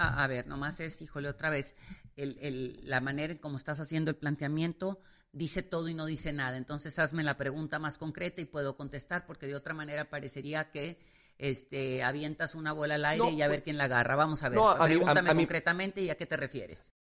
[0.00, 1.74] A, a, ver, nomás es, híjole, otra vez,
[2.16, 5.00] el, el, la manera en cómo estás haciendo el planteamiento
[5.32, 6.56] dice todo y no dice nada.
[6.56, 10.98] Entonces, hazme la pregunta más concreta y puedo contestar, porque de otra manera parecería que
[11.38, 14.16] este, avientas una bola al aire no, y a ver pues, quién la agarra.
[14.16, 16.06] Vamos a ver, no, a pregúntame mí, a, a concretamente mí...
[16.06, 16.92] y a qué te refieres.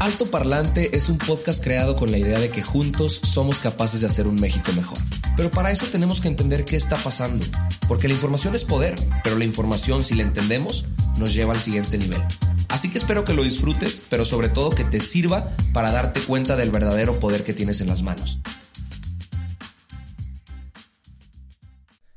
[0.00, 4.06] Alto Parlante es un podcast creado con la idea de que juntos somos capaces de
[4.06, 4.98] hacer un México mejor.
[5.36, 7.44] Pero para eso tenemos que entender qué está pasando,
[7.88, 10.84] porque la información es poder, pero la información, si la entendemos,
[11.16, 12.20] nos lleva al siguiente nivel.
[12.68, 16.56] Así que espero que lo disfrutes, pero sobre todo que te sirva para darte cuenta
[16.56, 18.40] del verdadero poder que tienes en las manos.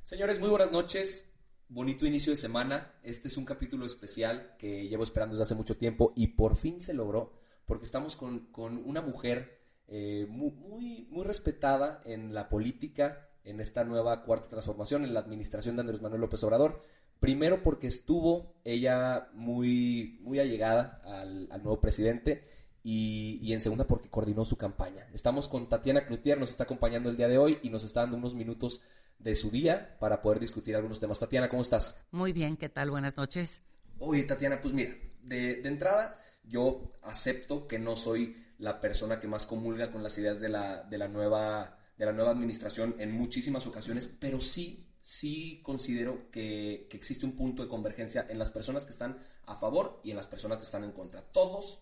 [0.03, 1.27] Señores, muy buenas noches.
[1.69, 2.93] Bonito inicio de semana.
[3.03, 6.79] Este es un capítulo especial que llevo esperando desde hace mucho tiempo y por fin
[6.79, 7.33] se logró
[7.67, 13.59] porque estamos con, con una mujer eh, muy, muy, muy, respetada en la política, en
[13.59, 16.81] esta nueva cuarta transformación, en la administración de Andrés Manuel López Obrador.
[17.19, 22.43] Primero porque estuvo ella muy, muy allegada al, al nuevo presidente
[22.83, 25.07] y, y, en segunda porque coordinó su campaña.
[25.13, 28.17] Estamos con Tatiana Cloutier, nos está acompañando el día de hoy y nos está dando
[28.17, 28.81] unos minutos
[29.19, 31.19] de su día para poder discutir algunos temas.
[31.19, 32.01] Tatiana, ¿cómo estás?
[32.11, 32.91] Muy bien, ¿qué tal?
[32.91, 33.61] Buenas noches.
[33.99, 34.91] Oye, Tatiana, pues mira,
[35.23, 40.17] de, de entrada yo acepto que no soy la persona que más comulga con las
[40.17, 44.87] ideas de la, de la, nueva, de la nueva administración en muchísimas ocasiones, pero sí,
[45.01, 49.55] sí considero que, que existe un punto de convergencia en las personas que están a
[49.55, 51.21] favor y en las personas que están en contra.
[51.21, 51.81] Todos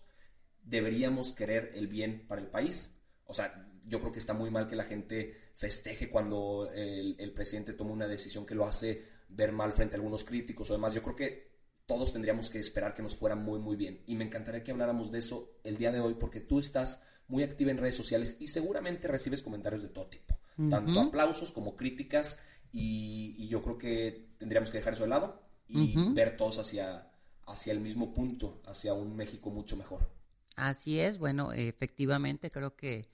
[0.62, 2.96] deberíamos querer el bien para el país.
[3.24, 7.32] O sea, yo creo que está muy mal que la gente festeje cuando el, el
[7.32, 10.94] presidente toma una decisión que lo hace ver mal frente a algunos críticos o demás.
[10.94, 11.55] Yo creo que
[11.86, 14.02] todos tendríamos que esperar que nos fuera muy, muy bien.
[14.06, 17.42] Y me encantaría que habláramos de eso el día de hoy porque tú estás muy
[17.42, 20.70] activa en redes sociales y seguramente recibes comentarios de todo tipo, uh -huh.
[20.70, 22.38] tanto aplausos como críticas
[22.72, 26.14] y, y, yo creo que tendríamos que dejar eso de lado y uh -huh.
[26.14, 27.10] ver todos hacia,
[27.46, 30.10] hacia el mismo punto, hacia un México mucho mejor.
[30.56, 33.08] Así es, bueno, efectivamente creo que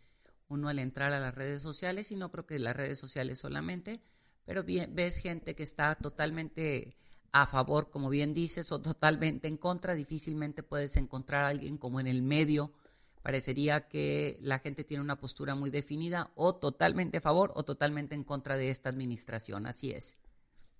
[0.49, 4.01] uno al entrar a las redes sociales, y no creo que las redes sociales solamente,
[4.45, 6.97] pero bien, ves gente que está totalmente
[7.33, 9.95] a favor, como bien dices, o totalmente en contra.
[9.95, 12.73] Difícilmente puedes encontrar a alguien como en el medio.
[13.23, 18.15] Parecería que la gente tiene una postura muy definida, o totalmente a favor o totalmente
[18.15, 19.67] en contra de esta administración.
[19.67, 20.19] Así es.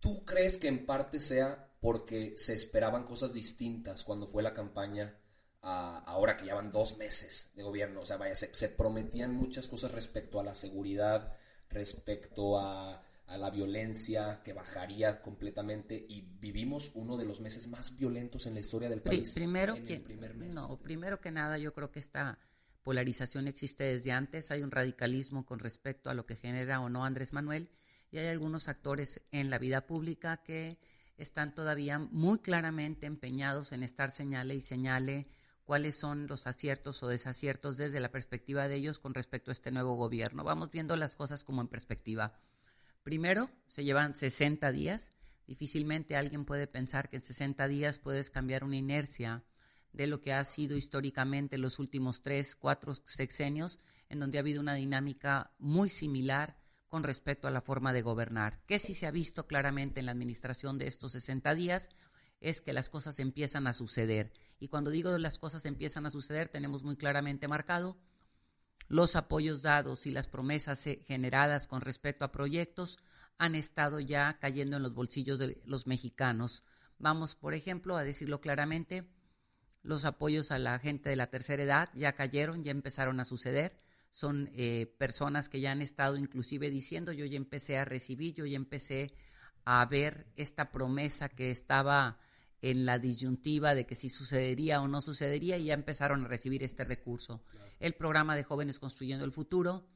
[0.01, 5.17] ¿Tú crees que en parte sea porque se esperaban cosas distintas cuando fue la campaña
[5.63, 8.01] a ahora que ya van dos meses de gobierno?
[8.01, 11.35] O sea, vaya, se, se prometían muchas cosas respecto a la seguridad,
[11.71, 17.97] respecto a a la violencia que bajaría completamente y vivimos uno de los meses más
[17.97, 19.33] violentos en la historia del país.
[19.35, 22.39] Primero que primer no, primero que nada yo creo que esta
[22.83, 27.05] polarización existe desde antes, hay un radicalismo con respecto a lo que genera o no
[27.05, 27.71] Andrés Manuel
[28.11, 30.79] y hay algunos actores en la vida pública que
[31.17, 35.29] están todavía muy claramente empeñados en estar señale y señale
[35.65, 39.71] cuáles son los aciertos o desaciertos desde la perspectiva de ellos con respecto a este
[39.71, 40.45] nuevo gobierno.
[40.45, 42.35] Vamos viendo las cosas como en perspectiva.
[43.03, 45.11] Primero, se llevan 60 días.
[45.47, 49.45] Difícilmente alguien puede pensar que en 60 días puedes cambiar una inercia
[49.93, 54.61] de lo que ha sido históricamente los últimos tres, cuatro sexenios, en donde ha habido
[54.61, 56.57] una dinámica muy similar
[56.89, 58.63] con respecto a la forma de gobernar.
[58.67, 61.91] Que sí se ha visto claramente en la administración de estos 60 días
[62.41, 64.33] es que las cosas empiezan a suceder.
[64.59, 67.97] Y cuando digo las cosas empiezan a suceder, tenemos muy claramente marcado
[68.93, 72.99] los apoyos dados y las promesas eh, generadas con respecto a proyectos
[73.39, 76.63] han estado ya cayendo en los bolsillos de los mexicanos.
[76.99, 79.09] Vamos, por ejemplo, a decirlo claramente,
[79.83, 83.81] los apoyos a la gente de la tercera edad ya cayeron, ya empezaron a suceder.
[84.11, 88.45] Son eh, personas que ya han estado inclusive diciendo, yo ya empecé a recibir, yo
[88.45, 89.15] ya empecé
[89.65, 92.19] a ver esta promesa que estaba
[92.63, 96.63] en la disyuntiva de que si sucedería o no sucedería y ya empezaron a recibir
[96.63, 97.43] este recurso.
[97.51, 97.67] Claro.
[97.81, 99.89] El programa de Jóvenes Construyendo el Futuro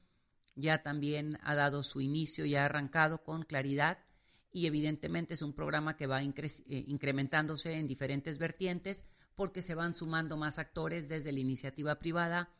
[0.57, 3.99] ya también ha dado su inicio y ha arrancado con claridad
[4.53, 9.05] y evidentemente es un programa que va incre eh, incrementándose en diferentes vertientes
[9.37, 12.51] porque se van sumando más actores desde la iniciativa privada,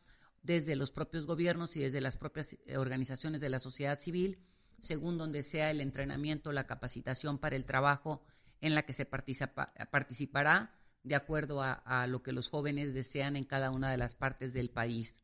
[0.43, 4.39] desde los propios gobiernos y desde las propias eh, organizaciones de la sociedad civil,
[4.79, 8.21] según donde sea el entrenamiento, la capacitación para el trabajo
[8.61, 10.73] en la que se participará
[11.03, 14.69] de acuerdo a, lo que los jóvenes desean en cada una de las partes del
[14.69, 15.21] país.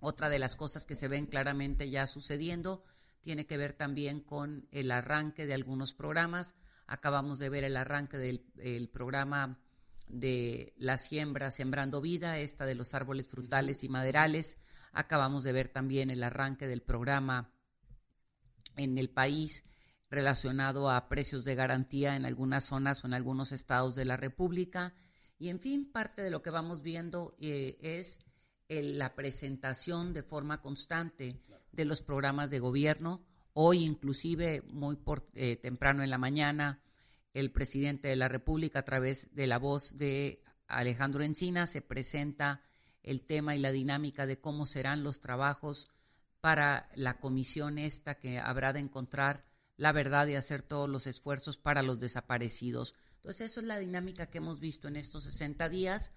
[0.00, 2.84] Otra de las cosas que se ven claramente ya sucediendo
[3.20, 6.54] tiene que ver también con el arranque de algunos programas.
[6.86, 9.58] Acabamos de ver el arranque del programa
[10.08, 14.56] de la siembra Sembrando Vida, esta de los árboles frutales y maderales.
[14.92, 17.52] Acabamos de ver también el arranque del programa
[18.76, 19.64] en el país
[20.10, 24.94] relacionado a precios de garantía en algunas zonas o en algunos estados de la República.
[25.38, 28.20] Y en fin, parte de lo que vamos viendo eh, es
[28.68, 31.40] la presentación de forma constante
[31.72, 33.22] de los programas de gobierno.
[33.54, 36.82] Hoy, inclusive, muy por, eh, temprano en la mañana,
[37.34, 42.62] el presidente de la República, a través de la voz de Alejandro Encina, se presenta
[43.02, 45.88] el tema y la dinámica de cómo serán los trabajos
[46.40, 49.44] para la comisión esta que habrá de encontrar
[49.78, 52.94] la verdad y hacer todos los esfuerzos para los desaparecidos.
[53.14, 56.12] Entonces, eso es la dinámica que hemos visto en estos 60 días.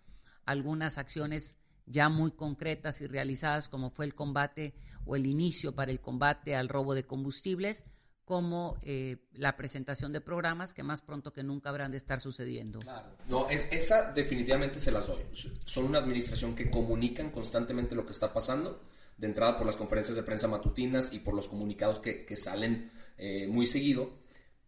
[0.45, 4.73] Algunas acciones ya muy concretas y realizadas, como fue el combate
[5.05, 7.85] o el inicio para el combate al robo de combustibles,
[8.25, 12.79] como eh, la presentación de programas que más pronto que nunca habrán de estar sucediendo.
[12.79, 13.09] Claro.
[13.27, 15.21] No, es, esa definitivamente se las doy.
[15.33, 18.79] Son una administración que comunican constantemente lo que está pasando,
[19.21, 22.91] de entrada por las conferencias de prensa matutinas y por los comunicados que, que salen
[23.19, 24.09] eh, muy seguido,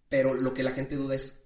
[0.07, 1.43] pero lo que la gente duda es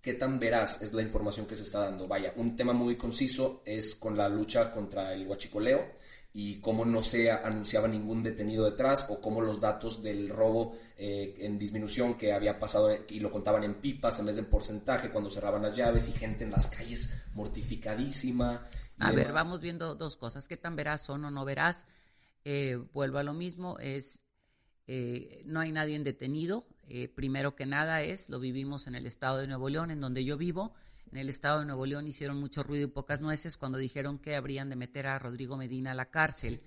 [0.00, 2.06] qué tan veraz es la información que se está dando.
[2.06, 5.90] Vaya, un tema muy conciso es con la lucha contra el huachicoleo
[6.32, 11.34] y cómo no se anunciaba ningún detenido detrás o cómo los datos del robo eh,
[11.38, 15.10] en disminución que había pasado y lo contaban en pipas en vez de en porcentaje
[15.10, 18.62] cuando cerraban las llaves y gente en las calles mortificadísima.
[19.00, 21.86] a ver, vamos viendo dos cosas, qué tan veraz son o no verás.
[22.48, 24.22] Eh, vuelvo a lo mismo, es
[24.86, 26.68] eh, no hay nadie detenido.
[26.84, 30.24] Eh, primero que nada es, lo vivimos en el estado de Nuevo León, en donde
[30.24, 30.72] yo vivo.
[31.10, 34.36] En el estado de Nuevo León hicieron mucho ruido y pocas nueces cuando dijeron que
[34.36, 36.62] habrían de meter a Rodrigo Medina a la cárcel.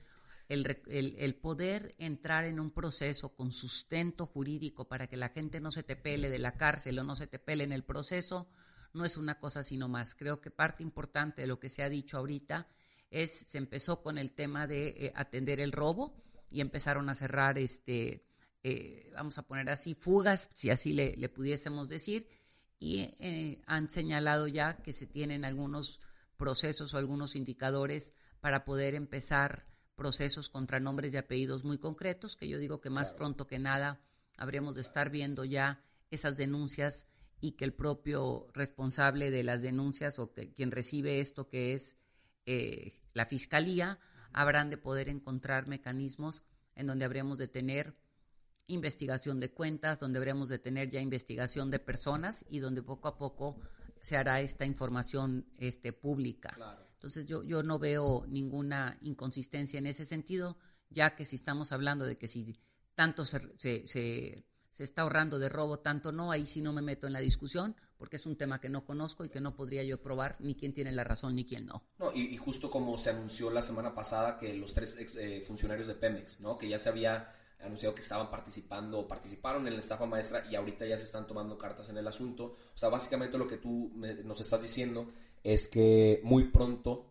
[0.49, 5.71] El, el, poder entrar en un proceso con sustento jurídico para que la gente no
[5.71, 8.49] se te pele de la cárcel o no se te pele en el proceso,
[8.91, 10.13] no es una cosa sino más.
[10.13, 12.67] Creo que parte importante de lo que se ha dicho ahorita
[13.11, 16.15] es, se empezó con el tema de eh, atender el robo,
[16.51, 18.25] y empezaron a cerrar, este,
[18.63, 22.27] eh, vamos a poner así, fugas, si así le, pudiésemos decir,
[22.79, 26.00] y eh, han señalado ya que se tienen algunos
[26.38, 29.65] procesos o algunos indicadores para poder empezar
[29.95, 34.00] procesos contra nombres y apellidos muy concretos, que yo digo que más pronto que nada
[34.38, 37.06] habremos de estar viendo ya esas denuncias
[37.41, 41.97] y que el propio responsable de las denuncias o que quien recibe esto que es
[42.45, 44.00] eh, la fiscalía
[44.31, 46.44] habrán de poder encontrar mecanismos
[46.75, 47.95] en donde habremos de tener
[48.68, 53.18] investigación de cuentas, donde habremos de tener ya investigación de personas y donde poco a
[53.18, 53.59] poco
[54.01, 56.56] se hará esta información este, pública.
[56.94, 60.57] Entonces yo, yo no veo ninguna inconsistencia en ese sentido,
[60.89, 62.59] ya que si estamos hablando de que si
[62.95, 64.45] tanto se, se se
[64.83, 68.15] está ahorrando de robo, tanto no, ahí sí no me meto en la discusión, porque
[68.15, 70.91] es un tema que no conozco y que no podría yo probar ni quién tiene
[70.91, 71.83] la razón ni quién no.
[71.97, 75.95] No, y, justo como se anunció la semana pasada que los tres eh, funcionarios de
[75.95, 76.57] Pemex, ¿no?
[76.57, 77.27] Que ya se había
[77.61, 81.27] anunciado que estaban participando o participaron en la estafa maestra y ahorita ya se están
[81.27, 82.45] tomando cartas en el asunto.
[82.45, 83.91] O sea, básicamente lo que tú
[84.23, 85.11] nos estás diciendo
[85.44, 87.06] es que muy pronto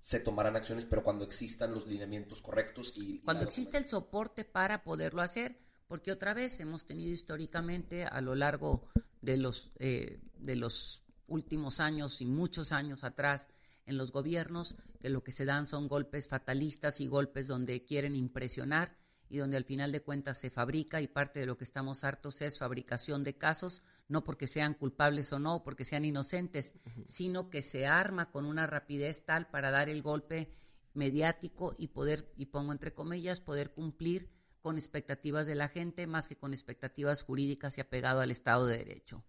[0.00, 3.20] se tomarán acciones, pero cuando existan los lineamientos correctos y...
[3.20, 5.56] Cuando existe el soporte para poderlo hacer,
[5.92, 8.88] porque otra vez hemos tenido históricamente a lo largo
[9.20, 13.50] de los, eh, de los últimos años y muchos años atrás
[13.84, 18.16] en los gobiernos que lo que se dan son golpes fatalistas y golpes donde quieren
[18.16, 18.96] impresionar
[19.28, 22.40] y donde al final de cuentas se fabrica y parte de lo que estamos hartos
[22.40, 26.72] es fabricación de casos, no porque sean culpables o no, porque sean inocentes,
[27.04, 30.54] sino que se arma con una rapidez tal para dar el golpe
[30.94, 34.30] mediático y poder, y pongo entre comillas, poder cumplir
[34.62, 38.78] con expectativas de la gente más que con expectativas jurídicas y apegado al Estado de
[38.78, 39.24] Derecho.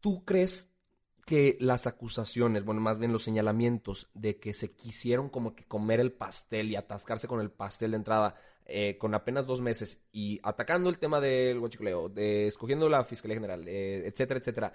[0.00, 0.70] ¿Tú crees
[1.26, 6.00] que las acusaciones, bueno, más bien los señalamientos de que se quisieron como que comer
[6.00, 10.40] el pastel y atascarse con el pastel de entrada eh, con apenas dos meses y
[10.42, 14.72] atacando el tema del huachicoleo, de escogiendo la Fiscalía General, eh, etcétera, etcétera,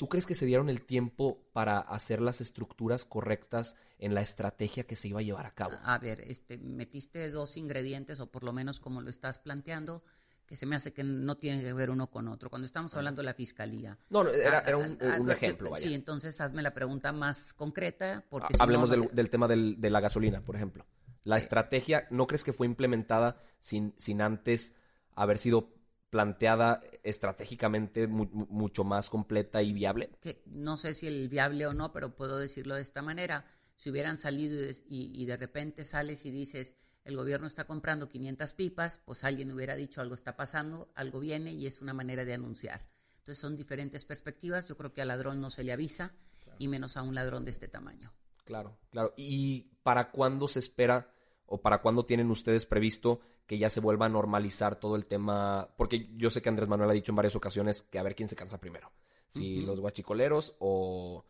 [0.00, 4.84] ¿Tú crees que se dieron el tiempo para hacer las estructuras correctas en la estrategia
[4.84, 5.74] que se iba a llevar a cabo?
[5.84, 10.02] A ver, este, metiste dos ingredientes, o por lo menos como lo estás planteando,
[10.46, 12.48] que se me hace que no tienen que ver uno con otro.
[12.48, 13.98] Cuando estamos hablando de la fiscalía.
[14.08, 15.86] No, era, ah, un, ah, ah, ejemplo, vaya.
[15.86, 18.24] Sí, entonces hazme la pregunta más concreta.
[18.30, 20.86] Porque Hablemos del, tema de la gasolina, por ejemplo.
[21.24, 24.74] La estrategia, ¿no crees que fue implementada sin, sin antes
[25.14, 25.74] haber sido
[26.10, 30.10] planteada estratégicamente mucho más completa y viable?
[30.20, 33.46] Que no sé si el viable o no, pero puedo decirlo de esta manera.
[33.76, 38.98] Si hubieran salido y, de repente sales y dices, el gobierno está comprando 500 pipas,
[39.04, 42.86] pues alguien hubiera dicho algo está pasando, algo viene y es una manera de anunciar.
[43.18, 44.68] Entonces son diferentes perspectivas.
[44.68, 46.12] Yo creo que al ladrón no se le avisa
[46.58, 48.12] y menos a un ladrón de este tamaño.
[48.44, 49.14] Claro, claro.
[49.16, 51.08] ¿Y para cuándo se espera
[51.52, 55.68] o para cuándo tienen ustedes previsto que ya se vuelva a normalizar todo el tema?
[55.76, 58.28] Porque yo sé que Andrés Manuel ha dicho en varias ocasiones que a ver quién
[58.28, 58.92] se cansa primero,
[59.28, 61.24] si los guachicoleros o,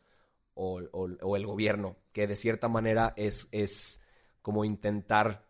[0.54, 4.02] o, el gobierno, que de cierta manera es, es
[4.42, 5.46] como intentar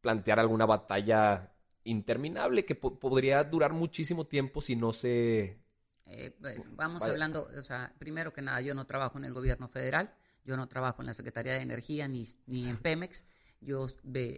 [0.00, 1.52] plantear alguna batalla
[1.84, 5.60] interminable que podría durar muchísimo tiempo si no se...
[6.06, 6.34] Eh,
[6.72, 10.12] vamos hablando, o sea, primero que nada, yo no trabajo en el gobierno federal,
[10.44, 13.24] yo no trabajo en la Secretaría de Energía ni, ni en Pemex.
[13.64, 13.88] Yo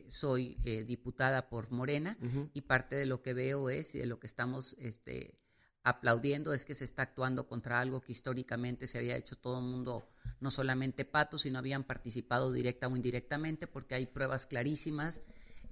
[0.08, 2.16] soy eh, diputada por Morena
[2.54, 5.38] y parte de lo que veo es y de lo que estamos este,
[5.86, 9.66] aplaudiendo es que se está actuando contra algo que históricamente se había hecho todo el
[9.66, 10.08] mundo,
[10.40, 15.22] no solamente patos, sino habían participado directa o indirectamente, porque hay pruebas clarísimas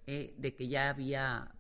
[0.07, 1.53] eh, de que ya había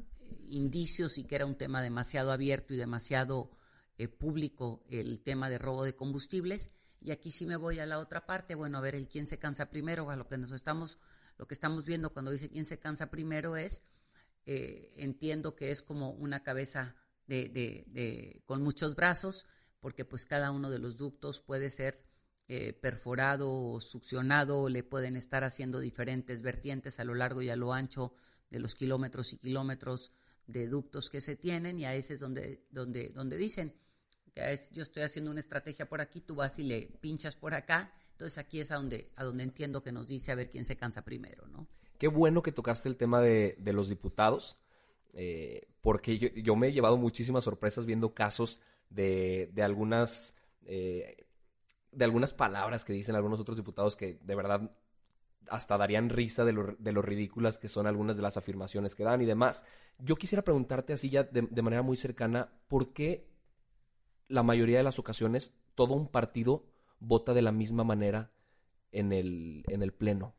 [0.48, 3.50] indicios y que era un tema demasiado abierto y demasiado
[3.98, 6.70] eh, público el tema de robo de combustibles.
[7.00, 9.38] Y aquí sí me voy a la otra parte, bueno, a ver el quién se
[9.38, 10.98] cansa primero, a lo que nos estamos
[11.36, 13.82] lo que estamos viendo cuando dice quién se cansa primero es,
[14.46, 19.46] eh, entiendo que es como una cabeza de, de, con muchos brazos,
[19.80, 22.04] porque pues cada uno de los ductos puede ser
[22.48, 27.56] eh, perforado o succionado, le pueden estar haciendo diferentes vertientes a lo largo y a
[27.56, 28.14] lo ancho
[28.50, 30.12] de los kilómetros y kilómetros
[30.46, 33.74] de ductos que se tienen, y a ese es donde, donde, donde dicen
[34.34, 37.54] que es, yo estoy haciendo una estrategia por aquí, tú vas y le pinchas por
[37.54, 40.64] acá, entonces aquí es a donde, a donde entiendo que nos dice a ver quién
[40.64, 41.66] se cansa primero, ¿no?
[41.98, 44.56] Qué bueno que tocaste el tema de, los diputados,
[45.14, 50.36] eh, porque yo, me he llevado muchísimas sorpresas viendo casos de, de algunas...
[50.62, 51.26] Eh,
[51.90, 54.72] de algunas palabras que dicen algunos otros diputados que de verdad
[55.48, 59.04] hasta darían risa de lo, de lo, ridículas que son algunas de las afirmaciones que
[59.04, 59.62] dan y demás.
[59.98, 63.28] Yo quisiera preguntarte así ya de, de, manera muy cercana, ¿por qué
[64.26, 66.73] la mayoría de las ocasiones todo un partido
[67.06, 68.32] vota de la misma manera
[68.92, 70.34] en el, en el pleno.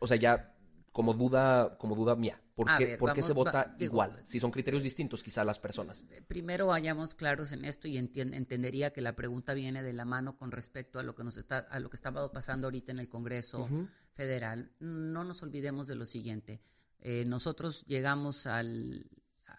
[0.00, 0.54] O sea, ya
[0.92, 2.66] como duda, como duda mía, ¿por
[3.14, 4.20] qué, se vota igual?
[4.24, 6.04] si son criterios distintos quizá las personas.
[6.10, 10.36] Eh, primero vayamos claros en esto y entendería que la pregunta viene de la mano
[10.36, 13.08] con respecto a lo que nos está, a lo que está pasando ahorita en el
[13.08, 13.68] Congreso
[14.14, 14.72] Federal.
[14.80, 16.60] No nos olvidemos de lo siguiente.
[17.00, 19.08] Eh, nosotros llegamos al,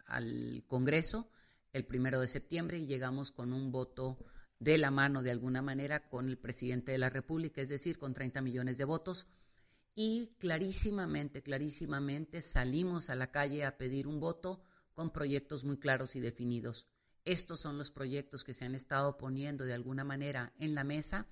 [0.07, 1.29] al Congreso
[1.71, 4.17] el primero de septiembre y llegamos con un voto
[4.59, 8.13] de la mano de alguna manera con el presidente de la República, es decir, con
[8.13, 9.27] 30 millones de votos.
[9.95, 14.61] Y clarísimamente, clarísimamente salimos a la calle a pedir un voto
[14.93, 16.87] con proyectos muy claros y definidos.
[17.25, 21.27] Estos son los proyectos que se han estado poniendo de alguna manera en la mesa.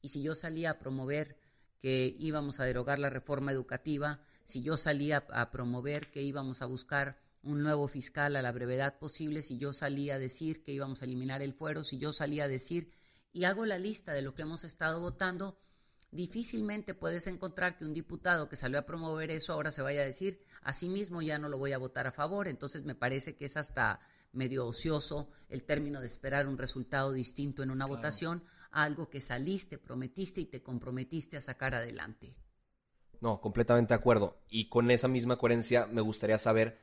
[0.00, 1.36] Y si yo salía a promover
[1.80, 6.66] que íbamos a derogar la reforma educativa, si yo salía a promover que íbamos a
[6.66, 11.02] buscar un nuevo fiscal a la brevedad posible, si yo salía a decir que íbamos
[11.02, 12.92] a eliminar el fuero, si yo salía a decir,
[13.32, 15.58] y hago la lista de lo que hemos estado votando,
[16.10, 20.06] difícilmente puedes encontrar que un diputado que salió a promover eso ahora se vaya a
[20.06, 23.36] decir, a sí mismo ya no lo voy a votar a favor, entonces me parece
[23.36, 24.00] que es hasta
[24.32, 29.20] medio ocioso el término de esperar un resultado distinto en una votación a algo que
[29.20, 32.34] saliste, prometiste y te comprometiste a sacar adelante.
[33.20, 34.42] No, completamente de acuerdo.
[34.48, 36.78] Y con esa misma coherencia me gustaría saber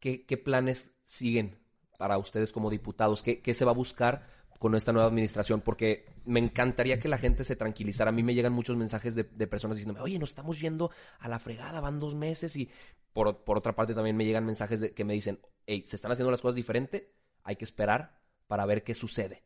[0.00, 1.58] ¿qué, planes siguen
[1.98, 3.22] para ustedes como diputados?
[3.22, 4.26] ¿Qué, se va a buscar
[4.58, 5.60] con esta nueva administración?
[5.60, 8.08] Porque me encantaría que la gente se tranquilizara.
[8.08, 11.38] A mí me llegan muchos mensajes de, personas diciéndome, oye, nos estamos yendo a la
[11.38, 12.56] fregada, van dos meses.
[12.56, 12.70] Y
[13.12, 16.30] por, otra parte también me llegan mensajes de, que me dicen, hey, se están haciendo
[16.30, 17.14] las cosas diferente,
[17.44, 19.44] hay que esperar para ver qué sucede.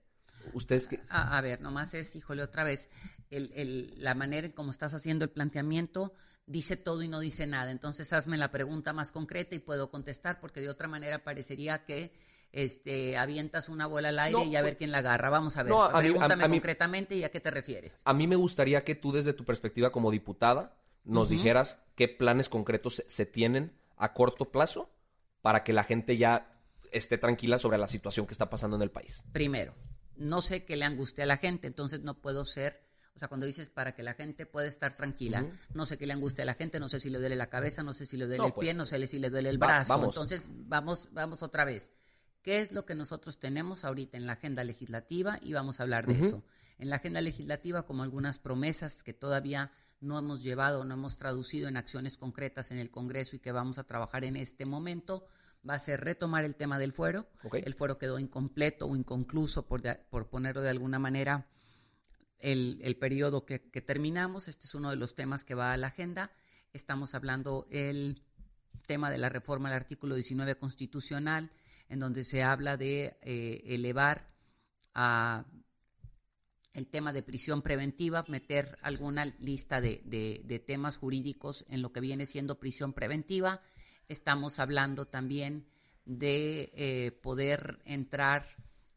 [0.52, 1.00] Ustedes que...
[1.08, 2.90] A, ver, nomás es, híjole, otra vez,
[3.30, 6.12] la manera en cómo estás haciendo el planteamiento
[6.46, 7.70] dice todo y no dice nada.
[7.70, 12.12] Entonces hazme la pregunta más concreta y puedo contestar, porque de otra manera parecería que
[12.52, 15.30] este, avientas una bola al aire y a ver pues, quién la agarra.
[15.30, 17.96] Vamos a ver, pregúntame concretamente y a qué te refieres.
[18.04, 22.48] A mí me gustaría que tú desde tu perspectiva como diputada nos dijeras qué planes
[22.48, 24.90] concretos se, tienen a corto plazo
[25.42, 26.50] para que la gente ya
[26.92, 29.24] esté tranquila sobre la situación que está pasando en el país.
[29.32, 29.74] Primero,
[30.16, 32.83] no sé qué le angustia a la gente, entonces no puedo ser
[33.14, 36.12] o sea, cuando dices para que la gente pueda estar tranquila, no sé qué le
[36.12, 38.26] angustia a la gente, no sé si le duele la cabeza, no sé si le
[38.26, 40.04] duele el pues, pie, no sé si le duele el brazo.
[40.04, 41.92] Entonces, vamos, vamos otra vez.
[42.42, 45.38] ¿Qué es lo que nosotros tenemos ahorita en la agenda legislativa?
[45.40, 46.42] Y vamos a hablar de eso.
[46.78, 51.68] En la agenda legislativa, como algunas promesas que todavía no hemos llevado, no hemos traducido
[51.68, 55.24] en acciones concretas en el Congreso y que vamos a trabajar en este momento,
[55.66, 57.28] va a ser retomar el tema del fuero.
[57.52, 61.46] El fuero quedó incompleto o inconcluso, por, por ponerlo de alguna manera,
[62.38, 64.48] el, el periodo que, terminamos.
[64.48, 66.30] Este es uno de los temas que va a la agenda.
[66.72, 68.22] Estamos hablando el
[68.86, 71.50] tema de la reforma del artículo 19 constitucional,
[71.88, 74.28] en donde se habla de eh, elevar
[74.94, 75.44] a
[76.74, 82.00] el tema de prisión preventiva, meter alguna lista de, de, temas jurídicos en lo que
[82.00, 83.62] viene siendo prisión preventiva.
[84.08, 85.66] Estamos hablando también
[86.04, 88.44] de eh, poder entrar,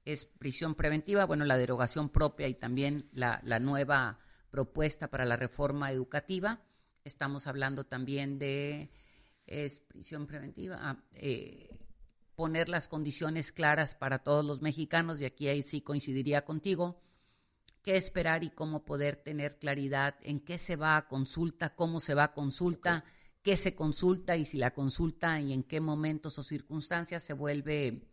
[0.08, 5.36] es prisión preventiva, bueno, la derogación propia y también la, la nueva propuesta para la
[5.36, 6.62] reforma educativa.
[7.04, 8.90] Estamos hablando también de
[9.48, 11.70] es prisión preventiva, ah, eh,
[12.36, 17.02] poner las condiciones claras para todos los mexicanos, y aquí ahí sí coincidiría contigo,
[17.82, 22.14] qué esperar y cómo poder tener claridad en qué se va a consulta, cómo se
[22.14, 23.04] va a consulta,
[23.42, 28.08] qué se consulta y si la consulta y en qué momentos o circunstancias se vuelve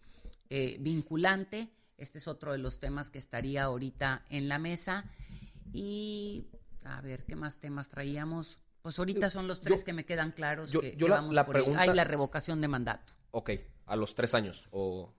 [0.51, 1.71] eh, vinculante.
[1.97, 5.05] Este es otro de los temas que estaría ahorita en la mesa.
[5.73, 6.47] Y
[6.85, 8.59] a ver, ¿qué más temas traíamos?
[8.83, 12.61] Pues ahorita son los tres que me quedan claros que, vamos por Hay la revocación
[12.61, 13.15] de mandato.
[13.31, 13.51] Ok,
[13.87, 15.13] a los tres años o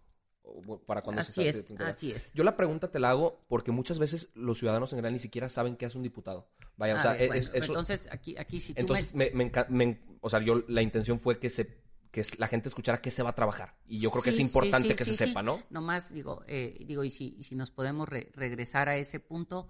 [0.86, 2.32] para cuando así se es, así es.
[2.34, 5.50] Yo la pregunta te la hago porque muchas veces los ciudadanos en general ni siquiera
[5.50, 6.48] saben qué hace un diputado.
[6.78, 10.82] Vaya, o sea, entonces aquí, aquí si tú entonces me, me, o sea, yo la
[10.82, 11.85] intención fue que se
[12.16, 14.96] que la gente escuchara qué se va a trabajar y yo creo que es importante
[14.96, 15.62] que se sepa, ¿no?
[15.70, 19.68] Nomás digo, eh, digo y si, si nos podemos regresar a ese punto,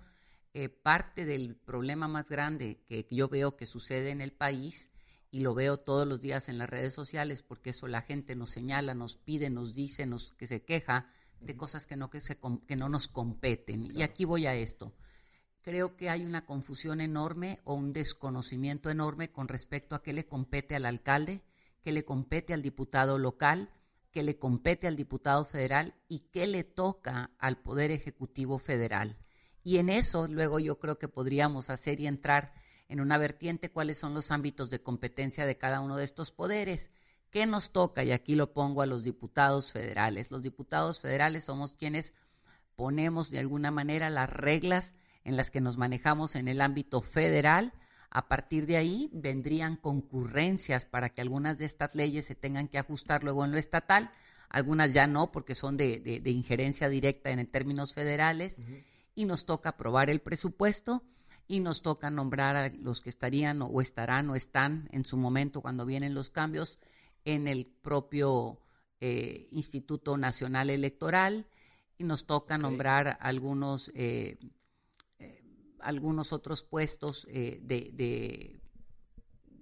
[0.54, 4.92] eh, parte del problema más grande que yo veo que sucede en el país
[5.32, 8.52] y lo veo todos los días en las redes sociales porque eso la gente nos
[8.52, 11.10] señala, nos pide, nos dice, nos que se queja
[11.42, 12.38] de cosas que no que, se,
[12.68, 13.92] que no nos competen.
[13.92, 14.94] Y aquí voy a esto.
[15.64, 20.28] Creo que hay una confusión enorme o un desconocimiento enorme con respecto a qué le
[20.28, 21.42] compete al alcalde,
[21.86, 23.70] qué le compete al diputado local,
[24.10, 29.20] qué le compete al diputado federal y qué le toca al Poder Ejecutivo Federal.
[29.62, 32.56] Y en eso luego yo creo que podríamos hacer y entrar
[32.90, 36.90] en una vertiente cuáles son los ámbitos de competencia de cada uno de estos poderes.
[37.30, 38.04] ¿Qué nos toca?
[38.04, 40.32] Y aquí lo pongo a los diputados federales.
[40.32, 42.16] Los diputados federales somos quienes
[42.76, 47.74] ponemos de alguna manera las reglas en las que nos manejamos en el ámbito federal.
[48.16, 52.78] A partir de ahí vendrían concurrencias para que algunas de estas leyes se tengan que
[52.78, 54.10] ajustar luego en lo estatal,
[54.48, 58.62] algunas ya no porque son de, injerencia directa en términos federales,
[59.16, 61.04] y nos toca aprobar el presupuesto
[61.46, 65.60] y nos toca nombrar a los que estarían o estarán o están en su momento
[65.60, 66.80] cuando vienen los cambios
[67.26, 68.62] en el propio
[69.02, 71.48] eh, Instituto Nacional Electoral
[71.98, 74.38] y nos toca nombrar algunos eh,
[75.86, 78.60] algunos otros puestos de,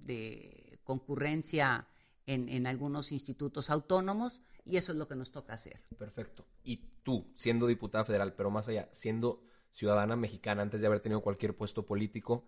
[0.02, 1.88] de, concurrencia
[2.26, 5.84] en, en, algunos institutos autónomos y eso es lo que nos toca hacer.
[5.98, 6.46] Perfecto.
[6.64, 11.22] Y tú, siendo diputada federal, pero más allá, siendo ciudadana mexicana antes de haber tenido
[11.22, 12.48] cualquier puesto político,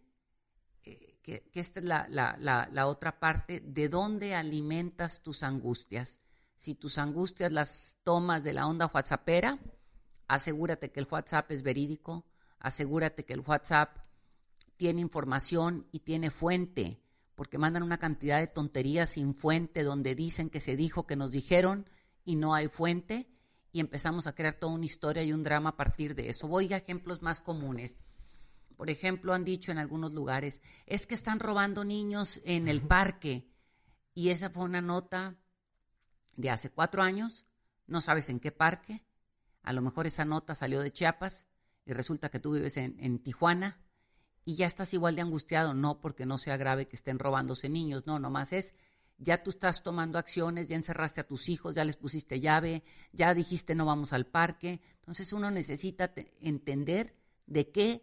[0.84, 6.20] eh, que, esta es la, la, la, otra parte, ¿de dónde alimentas tus angustias?
[6.56, 9.58] Si tus angustias las tomas de la onda WhatsAppera,
[10.28, 12.24] asegúrate que el WhatsApp es verídico,
[12.58, 13.96] asegúrate que el WhatsApp
[14.76, 16.98] tiene información y tiene fuente,
[17.34, 21.30] porque mandan una cantidad de tonterías sin fuente donde dicen que se dijo, que nos
[21.32, 21.88] dijeron
[22.24, 23.28] y no hay fuente
[23.72, 26.48] y empezamos a crear toda una historia y un drama a partir de eso.
[26.48, 27.98] Voy a ejemplos más comunes.
[28.76, 33.50] Por ejemplo, han dicho en algunos lugares, es que están robando niños en el parque.
[34.14, 35.36] Y esa fue una nota
[36.36, 37.44] de hace cuatro años,
[37.86, 39.04] no sabes en qué parque,
[39.66, 41.44] a lo mejor esa nota salió de Chiapas
[41.84, 43.80] y resulta que tú vives en, Tijuana
[44.44, 48.06] y ya estás igual de angustiado, no porque no sea grave que estén robándose niños,
[48.06, 48.74] no, nomás es
[49.18, 53.34] ya tú estás tomando acciones, ya encerraste a tus hijos, ya les pusiste llave, ya
[53.34, 54.80] dijiste no vamos al parque.
[55.00, 58.02] Entonces uno necesita entender de qué,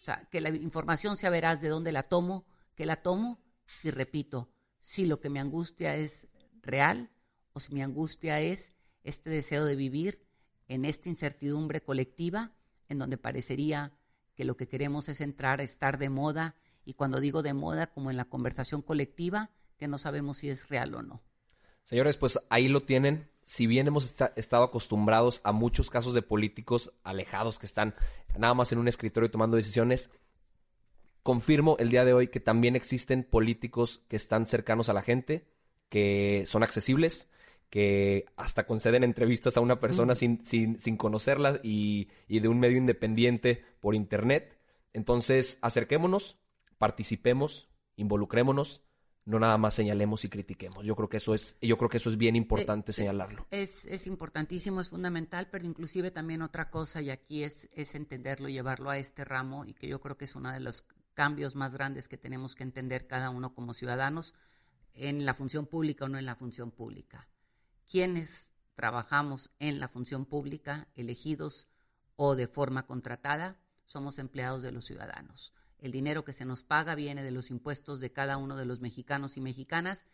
[0.00, 3.40] o sea, que la información sea veraz de dónde la tomo, que la tomo
[3.82, 6.26] y repito, si lo que me angustia es
[6.60, 7.10] real
[7.52, 8.72] o si mi angustia es
[9.04, 10.20] este deseo de vivir
[10.68, 12.52] en esta incertidumbre colectiva
[12.88, 13.92] en donde parecería
[14.34, 17.88] que lo que queremos es entrar a estar de moda y cuando digo de moda
[17.88, 21.22] como en la conversación colectiva, que no sabemos si es real o no.
[21.84, 23.28] Señores, pues ahí lo tienen.
[23.44, 27.94] Si bien hemos estado acostumbrados a muchos casos de políticos alejados que están
[28.38, 30.10] nada más en un escritorio tomando decisiones,
[31.22, 35.46] confirmo el día de hoy que también existen políticos que están cercanos a la gente,
[35.88, 37.28] que son accesibles,
[37.70, 42.58] que hasta conceden entrevistas a una persona sin, sin, sin, conocerla y, y de un
[42.58, 44.58] medio independiente por internet.
[44.92, 46.38] Entonces, acerquémonos,
[46.78, 48.82] participemos, involucrémonos
[49.28, 50.86] no nada más señalemos y critiquemos.
[50.86, 53.46] Yo creo que eso es, yo creo que eso es bien importante eh, señalarlo.
[53.50, 58.48] Es, es, importantísimo, es fundamental, pero inclusive también otra cosa, y aquí es, es entenderlo,
[58.48, 61.74] llevarlo a este ramo, y que yo creo que es uno de los cambios más
[61.74, 64.32] grandes que tenemos que entender cada uno como ciudadanos
[64.94, 67.28] en la función pública o no en la función pública.
[67.88, 71.68] Quienes trabajamos en la función pública, elegidos
[72.16, 75.54] o de forma contratada, somos empleados de los ciudadanos.
[75.78, 78.80] El dinero que se nos paga viene de los impuestos de cada uno de los
[78.80, 80.04] mexicanos y mexicanas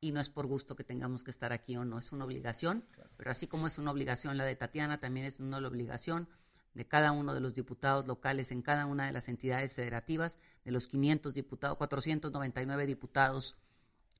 [0.00, 2.84] y no es por gusto que tengamos que estar aquí o no, es una obligación,
[3.16, 6.28] pero así como es una obligación la de Tatiana, también es una obligación
[6.74, 10.72] de cada uno de los diputados locales en cada una de las entidades federativas, de
[10.72, 13.56] los 500 diputados, 499 diputados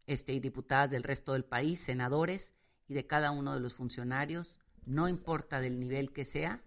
[0.06, 2.54] este, y diputadas del resto del país, senadores
[2.90, 6.60] y de cada uno de los funcionarios, no importa del nivel que sea,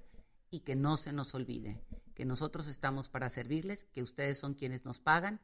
[0.49, 1.83] y que no se nos olvide
[2.13, 5.41] que nosotros estamos para servirles, que ustedes son quienes nos pagan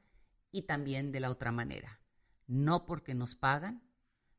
[0.54, 2.00] y también de la otra manera.
[2.48, 3.84] No porque nos pagan,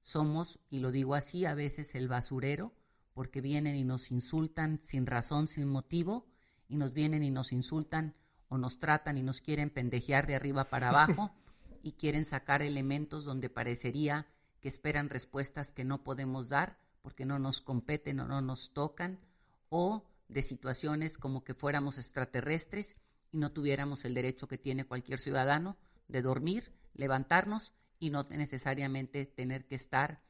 [0.00, 2.74] somos, y lo digo así, a veces el basurero,
[3.12, 6.26] porque vienen y nos insultan sin razón, sin motivo,
[6.68, 8.14] y nos vienen y nos insultan
[8.48, 11.34] o nos tratan y nos quieren pendejear de arriba para abajo
[11.82, 14.26] y quieren sacar elementos donde parecería
[14.60, 19.18] que esperan respuestas que no podemos dar porque no nos competen o no nos tocan
[19.68, 22.96] o de situaciones como que fuéramos extraterrestres
[23.32, 25.76] y no tuviéramos el derecho que tiene cualquier ciudadano
[26.08, 30.20] de dormir, levantarnos y no necesariamente tener que estar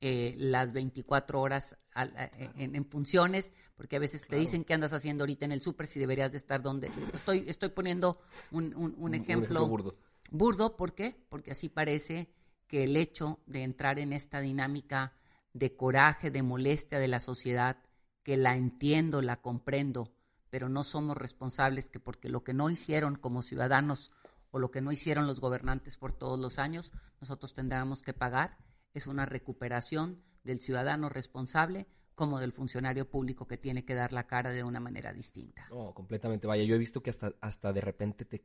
[0.00, 5.24] eh, las 24 horas eh, en, funciones, porque a veces te dicen qué andas haciendo
[5.24, 6.90] ahorita en el súper si deberías de estar donde...
[7.12, 8.18] Estoy, estoy poniendo
[8.50, 9.98] un, un, ejemplo, burdo.
[10.30, 11.16] Burdo, ¿por qué?
[11.28, 12.30] Porque así parece
[12.70, 15.12] que el hecho de entrar en esta dinámica
[15.52, 17.78] de coraje, de molestia de la sociedad,
[18.22, 20.12] que la entiendo, la comprendo,
[20.50, 24.12] pero no somos responsables que porque lo que no hicieron como ciudadanos
[24.52, 28.56] o lo que no hicieron los gobernantes por todos los años, nosotros tendremos que pagar,
[28.94, 31.88] es una recuperación del ciudadano responsable
[32.20, 35.66] como del funcionario público que tiene que dar la cara de una manera distinta.
[35.70, 36.46] No, completamente.
[36.46, 38.44] Vaya, yo he visto que hasta, hasta de repente te,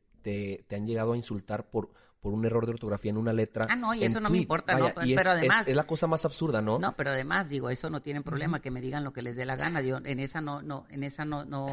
[0.66, 3.68] te, han llegado a insultar por, por un error de ortografía en una letra.
[3.70, 5.68] Ah, no, y eso no me importa, no, pero es, además...
[5.68, 6.80] Es, la cosa más absurda, ¿no?
[6.80, 9.46] No, pero además, digo, eso no tienen problema, que me digan lo que les dé
[9.46, 9.82] la gana.
[9.82, 11.68] Digo, en esa no, no, en esa no, no,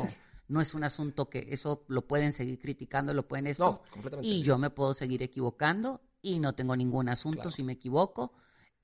[0.48, 3.64] no es un asunto que eso lo pueden seguir criticando, lo pueden esto.
[3.64, 4.28] No, completamente.
[4.28, 8.32] Y yo me puedo seguir equivocando y no tengo ningún asunto si me equivoco.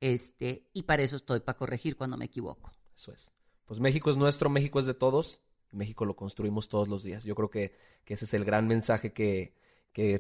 [0.01, 2.71] Este, y para eso estoy, para corregir cuando me equivoco.
[2.99, 3.33] Eso es.
[3.65, 7.23] Pues México es nuestro, México es de todos, México lo construimos todos los días.
[7.23, 7.73] Yo creo que,
[8.07, 9.55] ese es el gran mensaje que,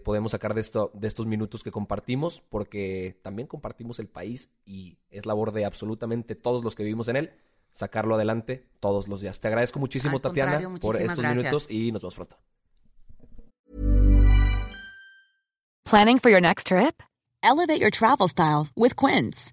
[0.04, 4.98] podemos sacar de, esto, de estos minutos que compartimos, porque también compartimos el país y
[5.10, 7.32] es labor de absolutamente todos los que vivimos en él
[7.70, 9.40] sacarlo adelante todos los días.
[9.40, 12.36] Te agradezco muchísimo, Tatiana, por estos minutos y nos vemos pronto.
[15.84, 17.02] Planning for your next trip?
[17.42, 19.52] Elevate your travel style with Quince.